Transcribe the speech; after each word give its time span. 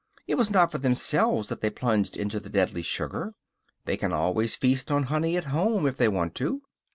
It 0.25 0.33
was 0.33 0.49
not 0.49 0.71
for 0.71 0.79
themselves 0.79 1.47
that 1.49 1.61
they 1.61 1.69
plunged 1.69 2.17
into 2.17 2.39
the 2.39 2.49
deadly 2.49 2.81
sugar; 2.81 3.35
they 3.85 3.97
can 3.97 4.11
always 4.11 4.55
feast 4.55 4.89
on 4.89 5.03
honey 5.03 5.37
at 5.37 5.43
home, 5.53 5.85
if 5.85 5.97
they 5.97 6.07
want 6.07 6.33
to. 6.37 6.63